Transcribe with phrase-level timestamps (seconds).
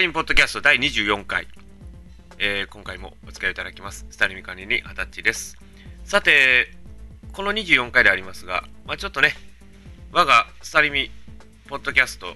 [0.00, 1.46] リンポッドキャスト第24回、
[2.38, 4.06] えー、今回もお付き合いいただきます。
[4.08, 5.58] スタリミ管理に二十歳です。
[6.04, 6.68] さて、
[7.34, 9.34] この24回でありますが、まあ、ちょっとね、
[10.10, 11.10] 我がスタリミ
[11.68, 12.34] ポッドキャスト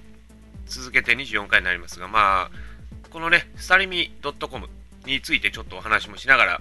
[0.67, 4.69] 続けて24回になりますが、まあ、このね、スタリミ .com
[5.07, 6.61] についてちょっとお話もしながら、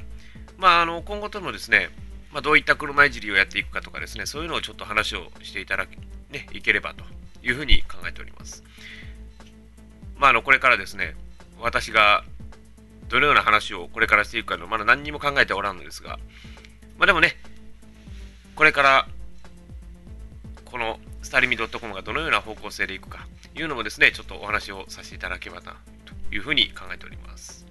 [0.58, 1.90] まあ、あの今後ともですね、
[2.32, 5.98] まあ、どういった車いじりをやっていくかとかですね、そういうのをちょっと話をしていただけ、
[6.30, 7.04] ね、いければと
[7.46, 8.63] いうふうに考えております。
[10.23, 11.18] まあ、あのこれからですね、
[11.59, 12.23] 私が
[13.09, 16.18] どのような話をこれからしていくかのまだ何にも考えておらんのですが、
[16.98, 17.36] まあ、でもね、
[18.55, 19.08] これから
[20.63, 27.66] このスタリミ .com がどのような方向性でいくかというのもですね、ちょっとお話をさせていただければなというふうに考えております。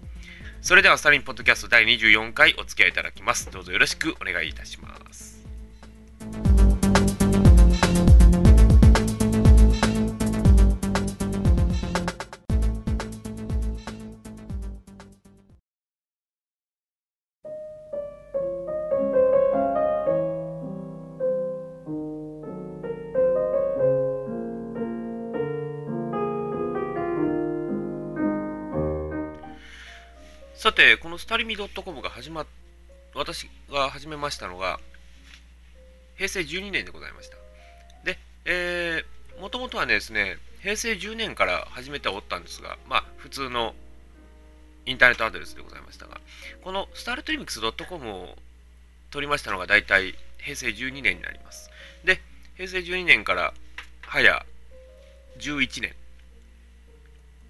[0.60, 3.50] それではスタリンポッドキャスト第24回お付き合いいただきます。
[3.50, 5.31] どうぞよろしくお願いいたします。
[30.82, 32.46] て、このスタリミ .com が始まっ、
[33.14, 34.80] 私が始めましたのが、
[36.16, 37.36] 平成12年でございました。
[38.04, 43.74] で、えー、もともとはねですね、平成10年から始めておったんですが、まあ、普通の
[44.86, 46.20] インターネットアドレスでございましたが、
[46.64, 48.36] このスタルトリミックス .com を
[49.10, 51.70] 取りましたのが大体平成12年になります。
[52.04, 52.20] で、
[52.56, 53.54] 平成12年から
[54.02, 54.44] 早
[55.38, 55.94] 11年、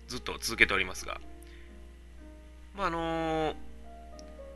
[0.09, 1.19] ずっと続けておりますが、
[2.77, 3.55] まあ、あの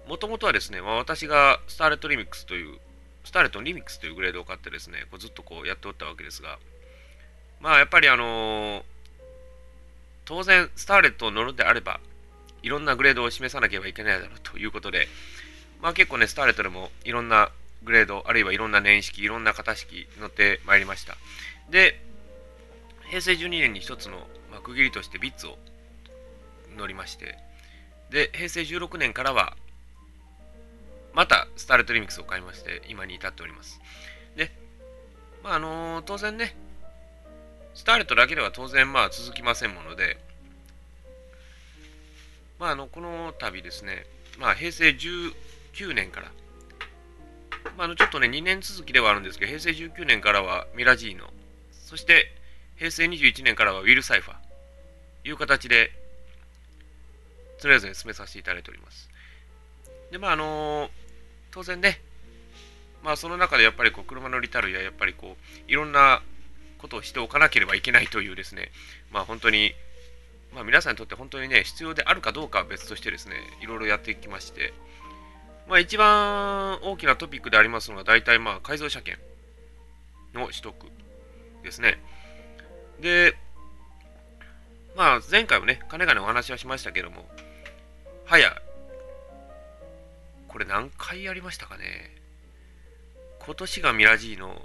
[0.09, 2.79] もともとはですね、まあ、私がスターレットリミックスという、
[3.25, 6.59] スターレットリミックスというグレードを買ってですね、こうずっとこうやっておったわけですが、
[7.61, 8.83] まあやっぱりあのー、
[10.25, 12.01] 当然スターレットを乗るであれば、
[12.63, 15.09] いろんなグレードを示さなければいけないだろうということで、
[15.81, 17.51] まあ結構ね、スターレットでもいろんな
[17.83, 21.17] グレード、あるいはいろんな年式、いろんな型式乗ってまいりました。
[21.71, 22.01] で、
[23.09, 24.19] 平成12年に一つの、
[24.51, 25.59] まあ、区切りとしてビッツを
[26.77, 27.39] 乗りまして、
[28.11, 29.57] で、平成16年からは、
[31.13, 33.81] またスターレットリミックスを買いまして、今に至っております。
[34.37, 34.51] で、
[35.43, 36.57] まあ、あのー、当然ね、
[37.75, 40.19] スターレットだけでは当然まあ続きませんもので、
[42.59, 44.07] まあ、あのこの度ですね、
[44.39, 46.33] まあ、平成19年から、
[47.77, 51.27] まあ、あのちょっとね、2年続きではあるんですけど、平成19年からはミラジーノ、
[51.73, 52.33] そして
[52.77, 54.37] 平成21年からはウィル・サイファー
[55.29, 55.91] いう形で、
[57.67, 59.11] とりあえず、ね、進めさせていただいております。
[60.13, 60.89] で、まあ、あのー、
[61.51, 62.01] 当然ね、
[63.03, 66.23] まあ、その中でやっぱりこう車のリタルや、やっぱりこう、いろんな
[66.79, 68.71] ことをしておかなければいけないというですね、
[69.11, 69.75] まあ、本当に、
[70.55, 74.73] まあ、皆さんにとって本当にね、必要であるかどうかは別としてですね、いろいろやっていきまして、
[75.69, 79.21] まあ、一番大きなトピックでありますのが、大体まあ改造車検
[80.33, 80.75] の取得
[81.65, 82.01] ですね。
[83.01, 83.35] で、
[84.95, 87.29] まあ、前回もね、かねがねお話はしましたけども、
[88.27, 88.61] はや、
[90.49, 92.11] これ何回やりましたかね。
[93.39, 94.61] 今年がミラジーノ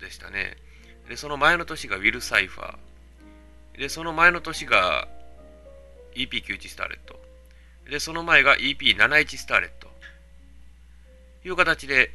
[0.00, 0.56] でしたね。
[1.08, 3.78] で、その前の年がウィル・サイファー。
[3.78, 5.06] で、その前の年が
[6.16, 7.20] EP91 スターレット。
[7.88, 9.88] で、その前が EP71 スターレット。
[11.44, 12.10] いう形で、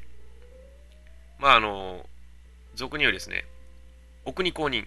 [1.37, 2.05] まあ、あの、
[2.75, 3.45] 俗に言うですね、
[4.25, 4.85] お国公認、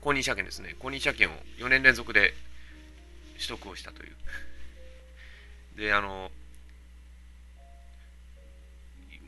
[0.00, 2.34] 公認車検ですね、公認車検を4年連続で
[3.36, 4.16] 取得をしたという。
[5.80, 6.30] で、あの、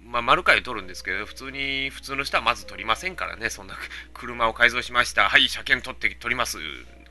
[0.05, 3.75] まあ、丸回取るんですけど、普通に、普通の人はまず取りませんからね、そんな
[4.13, 6.59] 車を改造しました、はい、車検取って取ります。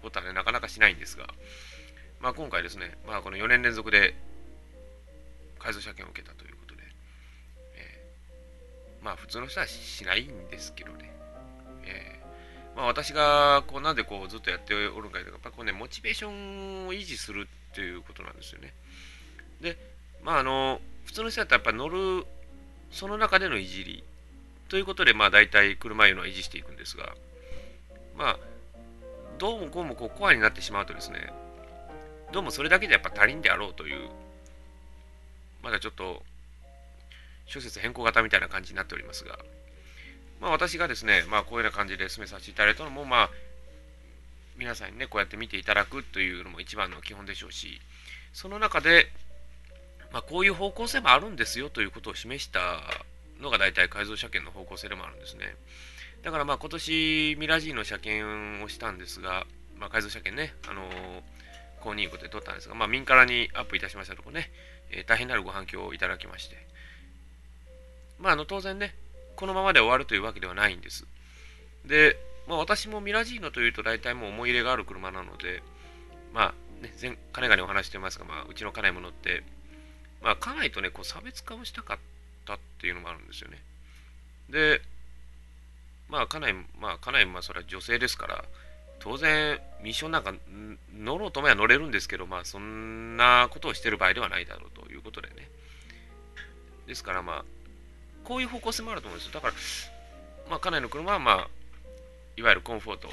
[0.01, 1.27] ことはね、なかなかしないんですが、
[2.19, 4.15] まあ、今回ですね、まあ、この4年連続で
[5.59, 6.81] 改造車検を受けたということで、
[7.75, 11.11] えー、まあ、普通の人はしないんですけどね、
[11.83, 18.73] えー、まあ、私がこうなんでこうずっとやっておるかというと、やっぱこうね、モチベーションを維持するっていうことなんですよね。
[19.61, 19.77] で、
[20.23, 22.25] まあ、あの、普通の人だったらやっぱ乗る、
[22.91, 24.03] その中でのいじり
[24.69, 27.15] ということで、まあ、大体車いうのは維持していくんですが、
[28.17, 28.39] まあ、
[29.37, 31.31] どうもこうもこうコアになってしまうとですね、
[32.31, 34.09] どうもそれだけでやっぱ足りんであろうという、
[35.63, 36.21] まだちょっと
[37.45, 39.39] 諸説変更型みたいな感じになっておりますが、
[40.39, 43.29] まあ私がですね、まあこういうような感じで進めさせていただいたのも、まあ
[44.57, 47.81] 皆さんにね、こうやって見ていただくというのも一番の基本でしょうし、
[48.31, 49.11] その中で、
[50.11, 52.81] まあ、こういう方向性もあるんですよということを示した
[53.39, 55.55] のが大体改造車検の方向性でもあるんですね。
[56.23, 59.45] だからまあ今年ミラジーの車検をしたんですが、
[59.79, 60.91] まあ、改造車検ね、あのー、
[61.81, 64.51] 購入ことで撮ったんですが、まあ、民からにアップいたしましたところね、
[64.91, 66.57] えー、大変なるご反響をいただきまして、
[68.19, 68.93] まあ、あの当然ね、
[69.35, 71.07] このままで終わるというわけではないんです。
[71.85, 72.17] で、
[72.47, 75.63] まあ、私もミラジーノというと大体もう思い入れがある車なので、
[76.33, 79.43] まあ、ね、前、かねがにお話してますが、まあ、うちの家内も乗って、
[80.21, 81.97] まあ、家内とね、こう差別化をしたかっ
[82.45, 83.61] たっていうのもあるんですよね。
[84.49, 84.81] で、
[86.09, 88.45] まあ、家内、まあ、家内、まあ、それは女性ですから、
[88.99, 90.33] 当然、ミッションなんか
[90.95, 95.49] 乗ろうと思えば乗れるんですけど、まあ、そんなことをしてる場合ではないだろうということでね。
[96.85, 97.45] ですから、まあ、
[98.23, 99.33] こういう方向性もあると思うんですよ。
[99.33, 99.53] だから、
[100.49, 101.47] まあ、家内の車は、まあ、
[102.37, 103.07] いわゆるコンフォート、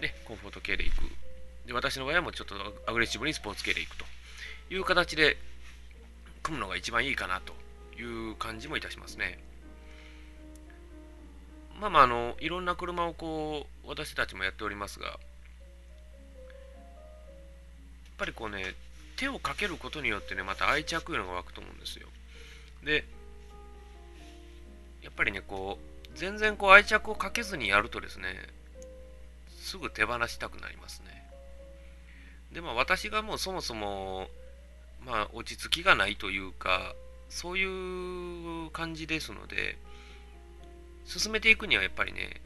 [0.00, 1.02] ね、コンフォート系で行く。
[1.66, 2.54] で、私の場合はもうちょっと
[2.86, 4.04] アグレッシブにスポーツ系で行くと
[4.70, 5.36] いう形で
[6.42, 7.54] 組むのが一番いいかなと
[8.00, 9.38] いう感じもいたしますね。
[11.80, 15.18] まあまあ、あの、いろんな車をこう、私たちもやっておりますが、やっ
[18.18, 18.74] ぱりこうね、
[19.16, 22.08] 手をかけることによってね、また愛着いうのが湧くと思うんですよ。
[22.84, 23.04] で、
[25.02, 28.34] やっぱりね、こう、全然こう愛着をかけずにやるとですね、
[29.60, 31.24] すぐ手放したくなりますね。
[32.52, 34.28] で、まあ私がもうそもそも、
[35.04, 36.94] まあ落ち着きがないというか、
[37.28, 37.64] そうい
[38.66, 39.78] う感じですので、
[41.04, 42.40] 進めていくにはやっぱりね、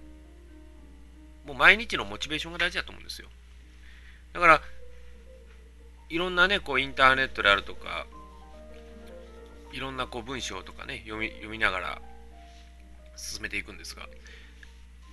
[1.45, 3.29] もう毎日のモチベーションが大事だと思うんですよ。
[4.33, 4.63] だから、
[6.09, 8.07] いろんなね、こうインターネットであるとか、
[9.73, 12.03] いろんなこう文章とかね、読み読みながら
[13.17, 14.09] 進めていくんですが、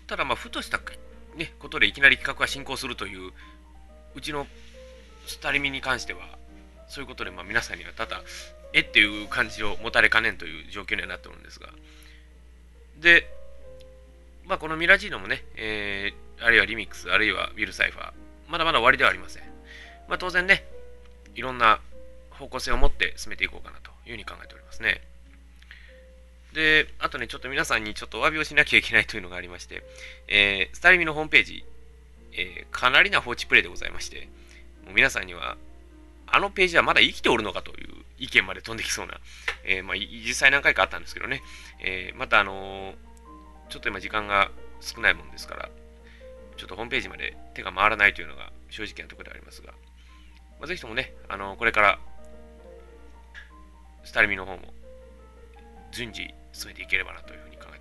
[0.07, 0.79] ただまあ、ふとした、
[1.35, 3.31] ね、ことでいきなり企画が進行するという、
[4.15, 4.45] うちの
[5.25, 6.37] スタリミに関しては、
[6.93, 8.21] そういうことでまあ皆さんにはただ、
[8.71, 11.69] えっていう感じを持たれかねんという状況にはなっておるんですが、
[13.01, 13.27] で、
[14.45, 18.11] まあ、このミラジーノもね、えー、あるいはリミックス、あるいはウィルサイファー、
[18.47, 19.43] まだまだ終わりではありません。
[20.07, 20.65] まあ、当然ね、
[21.33, 21.79] いろんな
[22.29, 25.01] 方向性を持って進めていこうかなというふうに考えておりますね。
[26.53, 29.83] で、あとね、ちょっと皆さんにちょっとお詫びをしなきゃいけないというのがありまして、
[30.27, 31.65] えー、スタリミのホームページ、
[32.33, 34.27] えー、かなりな放置プレイでございまして、
[34.85, 35.57] もう皆さんには、
[36.35, 39.19] あのページはまだ生きておるのかという意見まで飛んできそうな、
[39.65, 41.43] えー、まあ、実際何回かあったんですけどね、
[41.79, 42.95] えー、またあの、
[43.69, 44.49] ちょっと今時間が
[44.81, 45.69] 少ないもんですから、
[46.57, 49.73] ちょっとホームページまで手が回らないというのが正直なところでありますが、
[50.59, 51.99] まあ、ぜひともね、あのこれから、
[54.03, 54.73] スタルミの方も
[55.91, 57.72] 順次進めていければなというふうに考。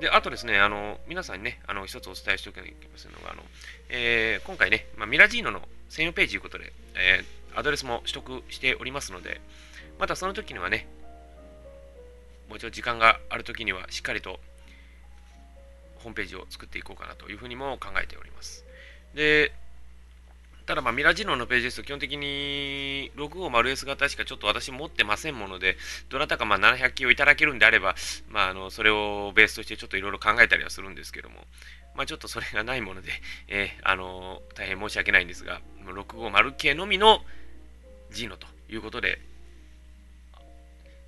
[0.00, 3.42] で、あとですね、あの皆さんにね、あの一つお伝えしておきなきゃいませんのが、あの
[3.88, 9.40] えー、今回ね、まあ、ミラジーノの専用ページということで、えー、アドレスも取得しておりますので、
[9.98, 10.86] またその時にはね、
[12.48, 14.38] もう一度時間がある時にはしっかりと
[15.98, 18.64] ホームページを作っていこうかなというふうにも考えております。
[19.14, 19.52] で、
[20.66, 25.76] ただまあミラジノのページですと基本的に 650S 型しかちょっと私持ってませんもので、
[26.08, 27.94] どなたかまあ700キをいただけるんであれば、
[28.28, 31.36] まあ、あのそれをベースとしてちょっといろいろ考えたりはするんですけども、
[31.94, 33.10] まあ、ちょっとそれがないもので、
[33.46, 37.24] えー、あの大変申し訳ないんですが、650系のみの
[38.10, 39.20] G のということで、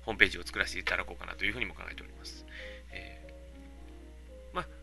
[0.05, 2.45] ホームページを作らせていただこうかなというふうにも考えております。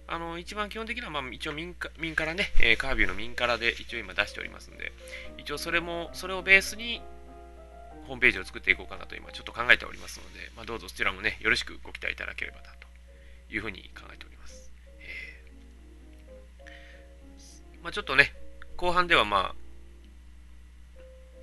[0.08, 4.92] あの一番基本的には、まあ、一応民か民からね、えー、カービューの民からで一応今出しておりますんで、
[5.38, 7.02] 一応それも、それをベースに
[8.06, 12.86] ホームページを作っていこうかなと今ちょっと考えておりますので、まあ、どうぞそちらもね、よろしくご期待いただければなと
[13.52, 14.70] いうふうに考えております。
[15.00, 18.32] えー、まあ、ちょっとね、
[18.76, 19.54] 後半ではまあ、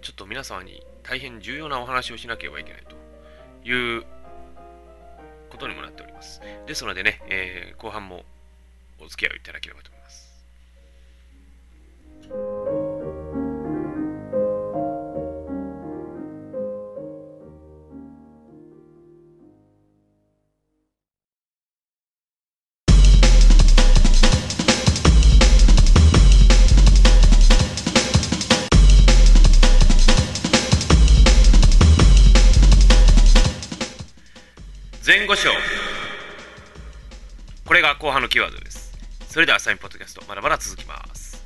[0.01, 2.95] ちょっと皆様に大変重要なお話をしなければいけないと
[3.67, 4.05] いう
[5.49, 6.41] ことにもなっております。
[6.65, 8.23] ですのでね、えー、後半も
[8.99, 10.23] お付き合いいただければと思います。
[35.05, 35.49] 前後賞
[37.65, 38.62] これが後半のキーワード
[39.33, 41.43] それではサインポッドキャストまだまだ続きます。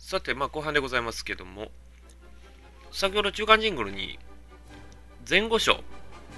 [0.00, 1.70] さて、まあ、後半でございますけども、
[2.94, 4.20] 先ほど中間ジングルに
[5.28, 5.82] 前後賞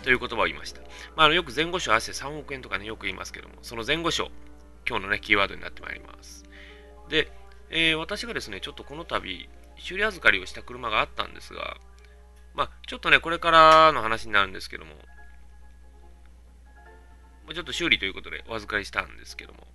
[0.02, 0.80] という言葉を言いました。
[1.14, 4.30] まあ、よく前後賞合わせて3億円とかね、よく言いますけども、その前後賞、
[4.88, 6.44] 今日のね、キーワードになってまいります。
[7.10, 7.30] で、
[7.68, 11.76] えー、私がですね、ちょっとこの度、修理預かりをした車があったんですが、
[12.54, 14.94] まあ、ちょっとね、これからの話になるんですけども、
[17.52, 19.66] ちょっと修理ということでお預かりしたんですけども、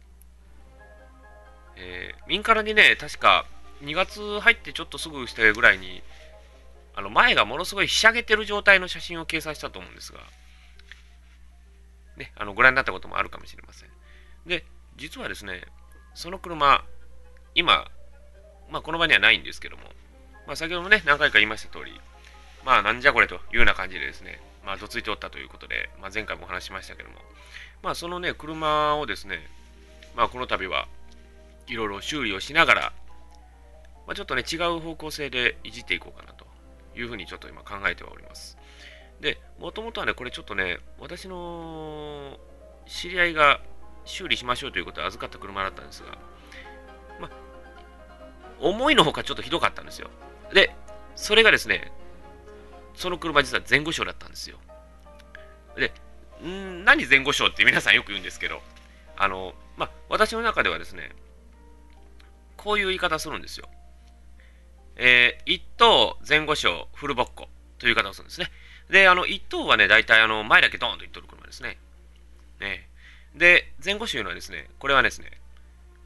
[1.76, 3.46] えー、民からにね、確か
[3.84, 6.02] 2月入ってちょっとすぐしたぐらいに、
[6.94, 10.20] あの前がものすごいひしゃげてる状態の写真を掲載したと思うんですが、
[12.18, 13.90] ね、あのご覧になったこともあるかもしれません。
[14.46, 14.66] で、
[14.98, 15.64] 実はですね、
[16.14, 16.84] その車、
[17.56, 17.86] 今、
[18.70, 19.84] まあ、この場にはないんですけども、
[20.48, 22.00] まあ、先ほどもね、何回か言いました通り、
[22.66, 27.16] まあ、なんじゃこれというような感じでですね、まあ、どついておったということで、まあ、前回もお話しましたけども、
[27.82, 29.40] まあ、そのね、車をですね、
[30.16, 30.88] まあ、この度は
[31.68, 32.82] いろいろ修理をしながら、
[34.06, 36.41] まあ、ちょっとね、違う方向性でいじっていこうかなと
[36.96, 38.58] いうふうにちょっと今考えてはおります。
[39.20, 42.40] で、もともとはね、これちょっとね、私の
[42.88, 43.62] 知り合いが
[44.06, 46.18] 修理しましょうということで預かった車だったんですが、
[47.20, 47.30] ま、
[48.60, 50.10] 思いのほかちょっとひどかったんですよ。
[50.54, 50.74] で、
[51.16, 51.92] それがですね、
[52.96, 54.58] その車実は前後賞だったんですよ。
[55.76, 55.94] で、
[56.44, 58.62] ん何前後賞って皆さんよく言うんですけど、
[59.18, 61.12] あの、まあ、私の中ではですね、
[62.58, 63.70] こういう言い方するんですよ。
[65.04, 68.52] えー、1等前後賞フルボッコという方をするんですね。
[68.92, 71.80] で、あの、1等はね、大体あの、前だけドーンといっとる車ですね。
[72.60, 72.88] ね
[73.34, 75.32] で、前後賞のはですね、これはですね、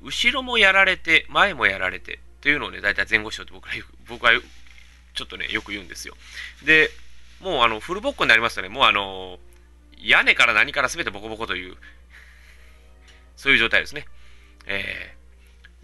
[0.01, 3.73] 後ろもやられて、前もやられて、というのをね、大体前後賞って僕は、
[4.07, 4.31] 僕は
[5.13, 6.15] ちょっとね、よく言うんですよ。
[6.63, 6.89] で、
[7.41, 9.39] もうあの、フルボッコになりますとね、もうあの、
[9.97, 11.75] 屋根から何から全てボコボコという、
[13.35, 14.05] そういう状態ですね。
[14.67, 15.17] え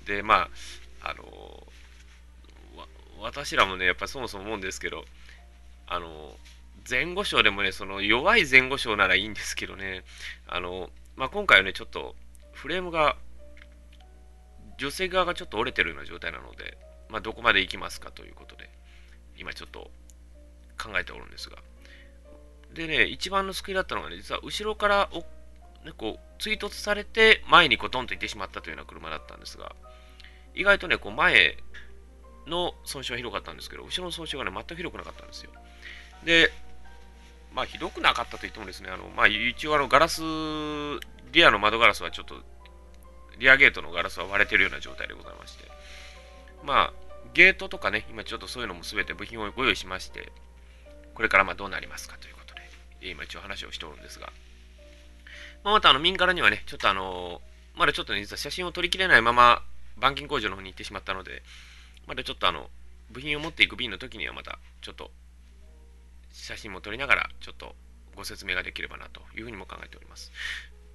[0.06, 0.48] ー、で、ま
[1.02, 1.68] あ、あの
[3.22, 5.06] 私らもね、やっぱりそもそも思うんですけど、
[5.88, 6.36] あの
[6.90, 10.04] 前後賞でもね、その弱い前後賞ならいいんですけどね、
[10.48, 12.16] あのまあ、今回はね、ちょっと
[12.54, 13.16] フレームが、
[14.78, 16.78] 女性側がちょっと折れてるような状態なので、
[17.10, 18.70] まあ、どこまで行きますかということで、
[19.38, 19.92] 今ちょっと
[20.82, 21.58] 考えておるんですが。
[22.74, 25.20] でね、一番の救いだったのがね、実は後ろからお、
[25.86, 29.76] ね、こう追突されて前にこうドンと行ってしまったというような車だったんですが、
[30.56, 31.58] 意外とね、こう前
[32.48, 35.52] の損傷はひどかったんですけど、後ろの損傷がね、全くひどくなかったんですよ。
[36.24, 36.52] で、
[37.54, 40.22] まあ、ひどくなかったと言ってもですね、あのまあ、一応あのガラス、
[41.32, 42.36] リアの窓ガラスはちょっと、
[43.38, 45.66] リアゲートのガラスは割れてるような状態でございまして、
[46.64, 46.94] まあ、
[47.34, 50.32] ゲートとかね、今ちょっとそういうのも全て部品をご用意しまして、
[51.14, 54.32] これからまどうなりますかということで、今一応話をしておるんですが、
[55.64, 57.42] まあ、またあの民からにはね、ちょっとあの
[57.76, 59.64] まだちょっとね、実は写真を撮りきれないまま、
[59.98, 61.44] 板金工場の方に行ってしまったので、
[62.08, 62.70] まだちょっとあの、
[63.12, 65.12] 部品を持っていく便の時にはまた、ちょっと、
[66.32, 67.76] 写真も撮りながら、ちょっと
[68.16, 70.32] ご説明ができればなというふうにも考えております。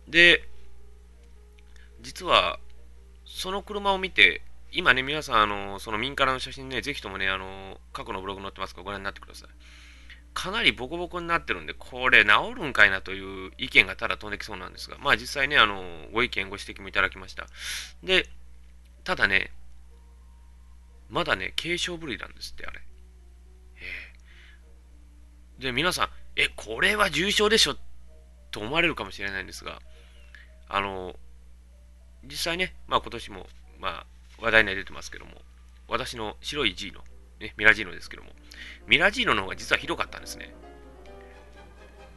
[0.08, 0.48] で、
[2.00, 2.58] 実は、
[3.24, 9.48] その車を見て、今ね、皆さん、あの、その民からの写真ね、ぜひともね、あの、過去のブログ載ってますからご覧になってください。
[10.34, 15.82] かなりボコボコになってるんで、これ治るんかいなという意見がただ飛んできそうなんですが、まあ実際ね、あの、
[16.12, 17.46] ご意見、ご指摘もいただきました。
[18.02, 18.28] で、
[19.02, 19.50] ただね、
[21.08, 22.80] まだね、軽症部類なんですって、あれ。
[23.76, 27.76] えー、で、皆さん、え、これは重症でしょ
[28.50, 29.80] と思われるかもしれないんですが、
[30.68, 31.14] あの、
[32.24, 33.46] 実際ね、まあ今年も、
[33.78, 34.06] まあ
[34.38, 35.32] 話題に出てますけども、
[35.88, 37.00] 私の白い G の、
[37.40, 38.30] ね、ミラジーノですけども、
[38.86, 40.54] ミラジーノの方が実はひどかったんですね。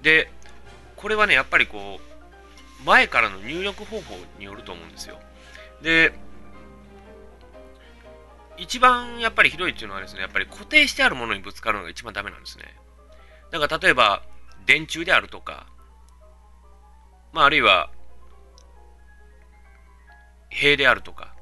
[0.02, 0.32] で、
[0.96, 5.20] これはね、やっぱりこう、前からの入力方法によると思うんですよ。
[5.82, 6.14] で、
[8.60, 12.66] 一番やっぱりひどいっていうのはですね、やっぱり固定してあるものにぶつかるのが一番ダメなんですね。
[13.52, 14.22] だから例えば、
[14.66, 15.68] 電柱であるとか、
[17.32, 17.90] まああるいは、
[20.50, 21.34] 塀であるとか、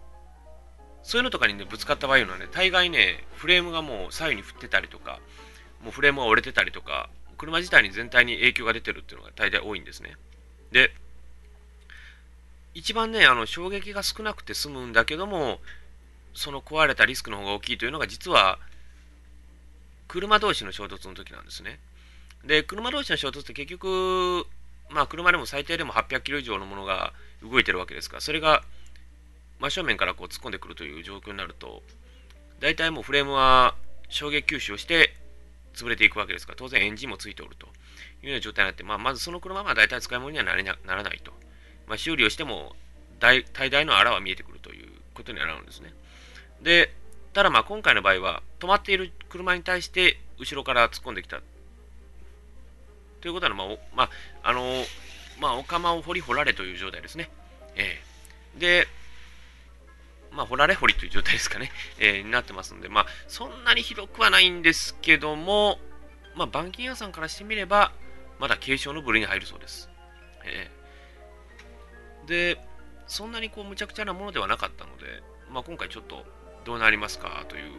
[1.01, 5.19] そういうのとかにね、ぶつかった場合はね、大概ね、フレームがもう左右に振ってたりとか、
[5.81, 10.15] もうフレームが折れてたりとか、車自体に全体に影響が出てるっていうのが大体多いんですね。
[10.71, 10.91] で、
[12.73, 15.59] 一番ね、あの衝撃が少なくて済むんだけども、
[16.37, 18.59] その壊れたリスクの方が大きいというのが実は
[20.07, 21.79] 車同士の衝突の時なんですね。
[22.45, 24.45] で、車同士の衝突って結局、
[24.89, 28.63] まあ車でも最低でも800キロ以上のものが動いてるわけですから、それが
[29.59, 31.81] 真正面からこう突っ込んでくるという状況になると、
[32.59, 33.75] 大体もうフレームは
[34.07, 35.15] 衝撃吸収をして
[35.73, 37.65] 潰れていくわけですから、当然エンジンもついておると
[38.21, 41.33] いうような状態になって、まあ、まずその車は大体使い物にはななならないと。
[41.87, 42.75] まあ、修理をしても
[43.19, 45.93] 大大の穴は見えてくるということになるんですね。
[46.61, 46.93] で、
[47.33, 51.41] ただまあ今回の場合は止まっている車に対して後ろから突っ込んできた
[53.21, 54.09] ということは、まあ、まあ、
[54.43, 54.61] あの
[55.39, 57.29] まあ、お釜を掘り掘られという状態ですね。
[57.75, 58.87] えー、で、
[60.31, 65.79] まあ、掘られ掘りという状態ですかね、えー、になってますので、まあ、そんなに広くはないんですけども、
[66.35, 67.91] まあ、板金屋さんからしてみれば、
[68.39, 69.89] まだ継承の部類に入るそうです。
[70.45, 72.59] えー、で、
[73.07, 76.25] そんなにこう、むちゃくちゃなものではなかったので、まあ、今回ちょっと
[76.67, 77.45] どうなりますか？
[77.47, 77.71] という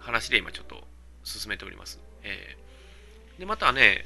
[0.00, 0.82] 話で今ちょっと
[1.22, 2.00] 進めております。
[2.24, 4.04] えー、で、またね、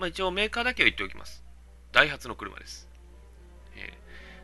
[0.00, 1.44] まあ、一応メーカーだけは言っておきます。
[1.92, 2.88] ダイハツの車です。
[3.76, 3.92] え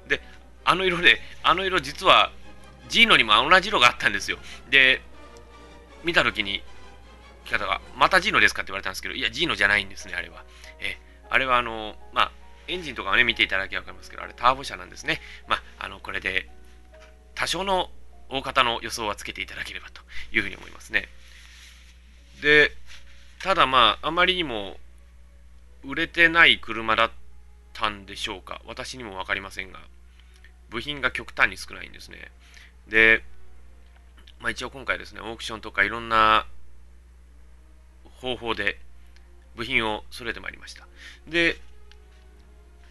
[0.06, 0.20] ー、で、
[0.64, 2.30] あの色で、あの色実は
[2.88, 4.38] ジーノにも同じ色があったんですよ。
[4.70, 5.00] で、
[6.04, 6.62] 見たときに、
[7.44, 10.44] 聞き方が、またジーノですかって言われたんですけど、いや、ジーノじゃないんですね、あれは。
[10.78, 12.32] えー、あれはあの、まあ、
[12.68, 15.20] エンジンとかをね、見ていただけば分かりますけど、あれターボ車なんですね。
[15.48, 16.48] まあ、あの、これで、
[17.44, 17.90] 多少の
[18.30, 20.00] 大方の予想はつけていただければと
[20.32, 21.08] いうふうに思いますね。
[22.40, 22.70] で、
[23.42, 24.78] ただまあ、あまりにも
[25.84, 27.10] 売れてない車だっ
[27.74, 28.62] たんでしょうか。
[28.64, 29.80] 私にも分かりませんが、
[30.70, 32.30] 部品が極端に少ないんですね。
[32.88, 33.22] で、
[34.40, 36.46] まあ、一応今回ですね、オークションとかいろんな
[38.22, 38.78] 方法で
[39.54, 40.88] 部品を揃えてまいりました。
[41.28, 41.58] で、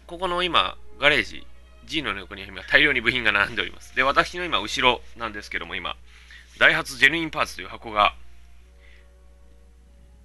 [0.06, 1.44] ここの今、ガレージ、
[1.86, 3.94] G の横に今大量に部品が並んでおります。
[3.94, 5.96] で、私の今、後ろなんですけども、今、
[6.58, 8.14] ダイハツジェヌインパーツという箱が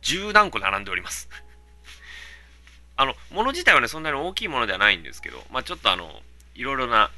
[0.02, 1.30] 10何個並んでおります。
[2.96, 6.22] あの、物自体はね、そんなに大きいものではないんですけど、まあちょっとあの、
[6.56, 7.12] いろいろな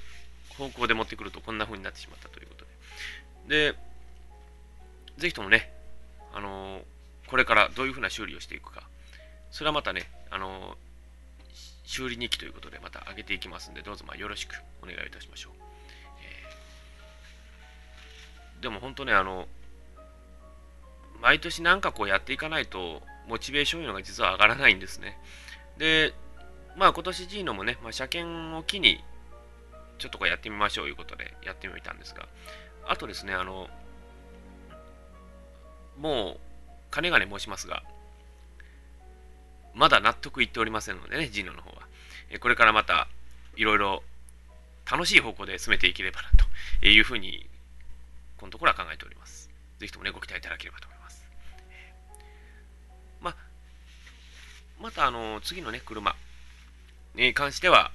[0.58, 2.66] 方向で持ってくるとこんな風になってしまったということ
[3.48, 3.72] で。
[3.72, 3.78] で、
[5.18, 5.72] ぜひともね、
[6.34, 6.86] あの
[7.28, 8.84] これからどういう風な修理をしていくか、
[9.52, 10.78] それはまたね、あの
[11.92, 15.54] 修理日記ということでまた上げていきますんで、どうぞまあよろしくお願いいたしましょう。
[18.56, 19.50] えー、でも本当ね、あの、
[21.22, 25.20] 毎年なんかこうやっていかないと、モチベーションいうのが実は上がらないんですね。
[25.78, 26.14] で、
[26.78, 29.04] まあ今年 G のもね、まあ、車検を機に、
[29.98, 32.30] ちょっとこうやってみましょうということでやってみたんですが、
[32.88, 33.68] あとですね、あの、
[35.98, 36.40] もう、
[36.90, 37.84] 金がね申しますが、
[39.74, 41.81] まだ納得いっておりませんのでね、ジーノの方は。
[42.40, 43.08] これからまた、
[43.56, 44.04] いろいろ
[44.90, 46.30] 楽しい方向で進めていければな
[46.82, 47.50] というふうに、
[48.38, 49.50] このところは考えております。
[49.80, 51.26] ぜひともね、ご期待いただければと思います。
[53.22, 53.36] ま
[54.80, 56.16] また、あの、次のね、車
[57.16, 57.92] に関しては、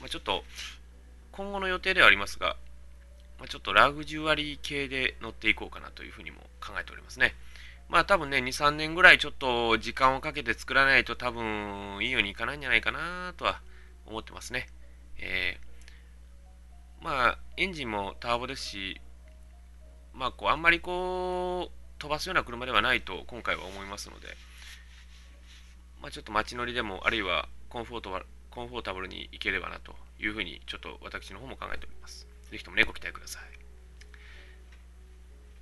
[0.00, 0.44] まちょっと、
[1.32, 2.56] 今後の予定ではありますが、
[3.40, 7.34] まちょっとラグジュアリー系で乗っていこうかなというふうにも考えておりますね。
[7.88, 13.60] まあ多分ね、2、3年ぐらいちょっと時間をかけて作らないと多分いいようにいかないんじゃないかなとは
[14.06, 14.66] 思ってますね。
[15.18, 19.00] えー、まあエンジンもターボですし、
[20.12, 24.28] まあこうあんまりこう飛ばすような車ではないと今回は思いますので、
[26.00, 28.10] まあちょっと街乗りでもあるいはコンフォート
[28.50, 32.26] コンフォータブルに行ければなというふうにちょっと私の方も考えております。
[32.50, 33.53] ぜひともね、ご期待ください。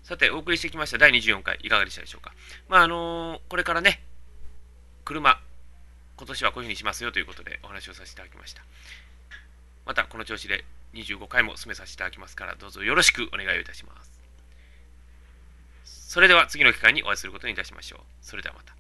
[0.03, 2.33] さて、お送りしてきました第24回、いかがでしたでしょうか？
[2.69, 4.03] まあ、あのー、これからね、
[5.05, 5.41] 車、
[6.17, 8.63] 今年はこういうふうにしますよということでお話をさせていただきました。
[9.87, 14.11] また、この調子で25回も進めさせていただきますから、どうぞよろしくお願いをいたします。
[15.85, 18.01] それでは次の機会にお会いすることにいたしましょう。
[18.21, 18.75] それではまた。